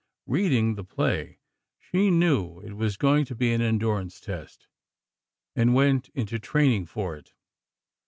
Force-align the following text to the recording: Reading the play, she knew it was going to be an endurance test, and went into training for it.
Reading 0.25 0.73
the 0.73 0.83
play, 0.83 1.37
she 1.77 2.09
knew 2.09 2.59
it 2.61 2.73
was 2.73 2.97
going 2.97 3.23
to 3.25 3.35
be 3.35 3.53
an 3.53 3.61
endurance 3.61 4.19
test, 4.19 4.65
and 5.55 5.75
went 5.75 6.09
into 6.15 6.39
training 6.39 6.87
for 6.87 7.15
it. 7.15 7.33